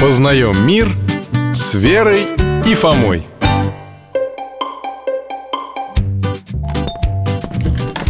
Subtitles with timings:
[0.00, 0.88] Познаем мир
[1.54, 2.26] с Верой
[2.66, 3.28] и Фомой.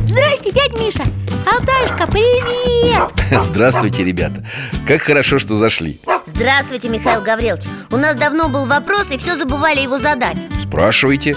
[0.06, 1.03] Здрасте, дядь Миша.
[1.45, 3.11] Алтаюшка, привет!
[3.44, 4.47] Здравствуйте, ребята.
[4.87, 6.01] Как хорошо, что зашли.
[6.26, 7.65] Здравствуйте, Михаил Гаврилович.
[7.90, 10.37] У нас давно был вопрос, и все забывали его задать.
[10.65, 11.37] Спрашивайте.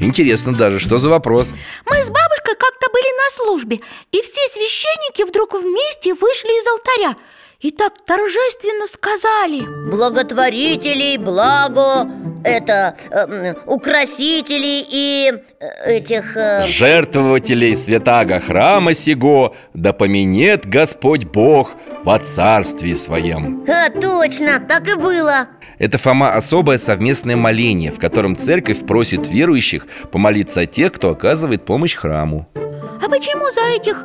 [0.00, 1.48] Интересно даже, что за вопрос?
[1.86, 3.80] Мы с бабушкой как-то были на службе
[4.12, 7.16] И все священники вдруг вместе вышли из алтаря
[7.64, 9.62] И так торжественно сказали.
[9.90, 12.06] Благотворителей, благо,
[12.44, 16.36] это, эм, украсителей и э, этих...
[16.36, 21.70] э, Жертвователей святаго храма сего Да поменет Господь Бог
[22.02, 23.64] во царстве своем.
[23.66, 25.48] А, точно, так и было.
[25.78, 31.64] Это, Фома, особое совместное моление В котором церковь просит верующих помолиться о тех, кто оказывает
[31.64, 32.46] помощь храму.
[32.54, 34.04] А почему за этих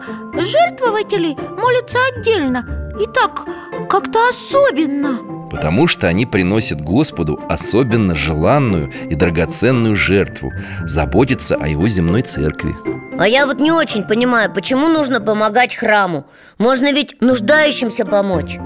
[0.49, 2.88] жертвователей молятся отдельно?
[2.99, 3.45] И так
[3.89, 5.20] как-то особенно.
[5.49, 10.51] Потому что они приносят Господу особенно желанную и драгоценную жертву
[10.85, 12.76] Заботятся о его земной церкви.
[13.18, 16.26] А я вот не очень понимаю, почему нужно помогать храму?
[16.57, 18.57] Можно ведь нуждающимся помочь.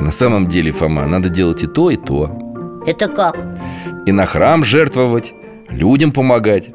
[0.00, 2.82] На самом деле, Фома, надо делать и то, и то.
[2.86, 3.36] Это как?
[4.06, 5.32] И на храм жертвовать,
[5.68, 6.70] людям помогать.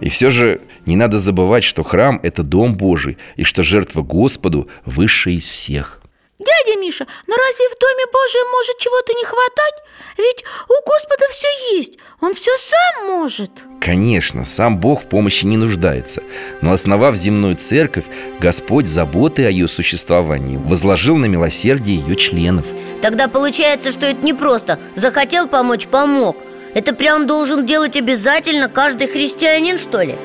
[0.00, 4.68] И все же не надо забывать, что храм– это дом Божий И что жертва Господу
[4.84, 6.01] высшая из всех
[6.44, 9.74] Дядя Миша, но разве в Доме Божьем может чего-то не хватать?
[10.18, 13.50] Ведь у Господа все есть, Он все сам может.
[13.80, 16.22] Конечно, сам Бог в помощи не нуждается.
[16.60, 18.06] Но основав земную церковь,
[18.40, 22.66] Господь заботой о ее существовании Возложил на милосердие ее членов.
[23.02, 24.80] Тогда получается, что это не просто.
[24.96, 26.36] Захотел помочь– помог.
[26.74, 30.16] Это прям должен делать обязательно каждый христианин, что ли?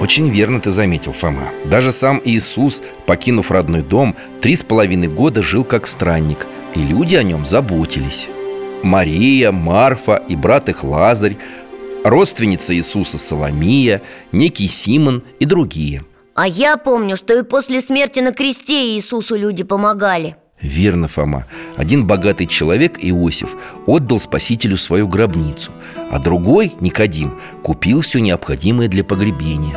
[0.00, 1.50] Очень верно ты заметил, Фома.
[1.64, 7.16] Даже сам Иисус, покинув родной дом, три с половиной года жил как странник И люди
[7.16, 8.26] о нем заботились.
[8.82, 11.38] Мария, Марфа и брат их Лазарь
[12.04, 16.04] Родственница Иисуса Соломия, некий Симон и другие.
[16.36, 20.36] А я помню, что и после смерти на кресте Иисусу люди помогали.
[20.60, 21.46] Верно, Фома.
[21.76, 23.56] Один богатый человек, Иосиф,
[23.86, 25.70] отдал Спасителю свою гробницу
[26.10, 29.76] А другой, Никодим, купил все необходимое для погребения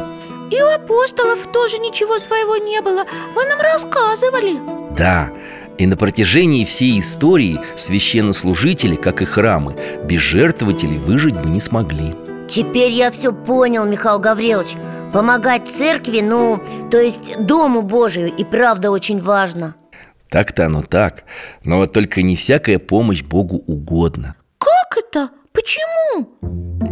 [0.51, 3.05] И у апостолов тоже ничего своего не было.
[3.35, 4.57] Вы нам рассказывали.
[4.97, 5.31] Да,
[5.77, 12.15] и на протяжении всей истории священнослужители, как и храмы, без жертвователей выжить бы не смогли.
[12.49, 14.75] Теперь я все понял, Михаил Гаврилович.
[15.13, 16.59] Помогать церкви, ну,
[16.91, 19.75] то есть Дому Божию и правда очень важно.
[20.29, 21.23] Так-то оно так,
[21.63, 24.35] но вот только не всякая помощь Богу угодна.
[24.59, 25.29] Как это?
[25.51, 26.38] Почему?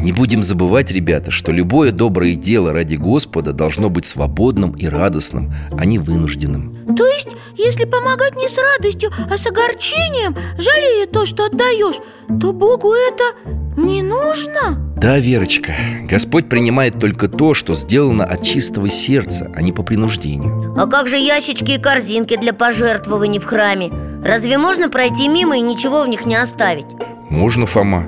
[0.07, 5.53] Не будем забывать, ребята, что любое доброе дело ради Господа должно быть свободным и радостным,
[5.78, 11.25] а не вынужденным То есть, если помогать не с радостью, а с огорчением, жалея то,
[11.25, 11.97] что отдаешь,
[12.40, 14.94] то Богу это не нужно?
[14.95, 20.74] Да, Верочка, Господь принимает только то, что сделано от чистого сердца, а не по принуждению
[20.79, 23.91] А как же ящички и корзинки для пожертвований в храме?
[24.24, 26.85] Разве можно пройти мимо и ничего в них не оставить?
[27.29, 28.07] Можно, Фома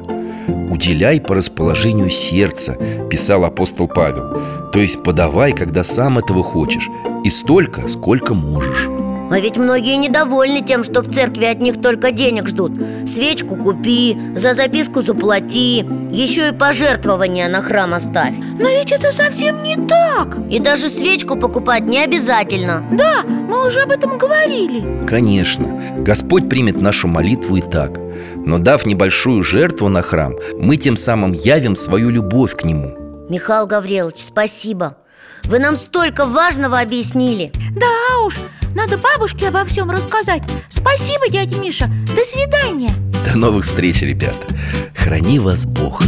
[0.69, 2.77] Уделяй по расположению сердца,
[3.09, 4.69] писал апостол Павел.
[4.71, 6.87] То есть подавай, когда сам этого хочешь
[7.23, 12.11] И столько, сколько можешь А ведь многие недовольны тем, что в церкви от них только
[12.11, 12.71] денег ждут.
[13.07, 18.33] Свечку купи, за записку заплати Еще и пожертвования на храм оставь.
[18.59, 20.37] Но ведь это совсем не так.
[20.49, 22.83] И даже свечку покупать не обязательно.
[22.91, 25.05] Да, мы уже об этом говорили.
[25.07, 27.99] Конечно, Господь примет нашу молитву и так.
[28.35, 32.95] Но дав небольшую жертву на храм Мы тем самым явим свою любовь к Нему.
[33.29, 34.97] Михаил Гаврилович, спасибо.
[35.43, 37.51] Вы нам столько важного объяснили.
[37.79, 38.37] Да уж,
[38.75, 40.43] надо бабушке обо всем рассказать.
[40.69, 42.93] Спасибо, дядя Миша, до свидания.
[43.25, 44.47] До новых встреч, ребята.
[44.95, 46.01] Храни вас Бог.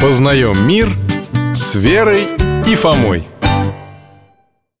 [0.00, 0.96] Познаем мир
[1.54, 2.26] с Верой
[2.66, 3.28] и Фомой